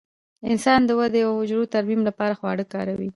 [0.51, 3.09] انسان د ودې او حجرو ترمیم لپاره خواړه کاروي.